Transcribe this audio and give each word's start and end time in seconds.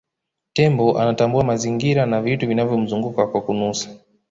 tembo 0.53 0.99
anatambua 0.99 1.43
mazingira 1.43 2.05
na 2.05 2.21
vitu 2.21 2.47
vinavyomzunguka 2.47 3.27
kwa 3.27 3.41
kunusa 3.41 3.89